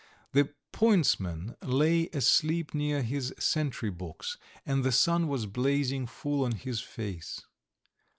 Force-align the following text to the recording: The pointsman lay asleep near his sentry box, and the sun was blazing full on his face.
The 0.31 0.49
pointsman 0.73 1.57
lay 1.61 2.07
asleep 2.07 2.73
near 2.73 3.03
his 3.03 3.35
sentry 3.37 3.91
box, 3.91 4.35
and 4.65 4.83
the 4.83 4.91
sun 4.91 5.27
was 5.27 5.45
blazing 5.45 6.07
full 6.07 6.43
on 6.43 6.53
his 6.53 6.79
face. 6.81 7.45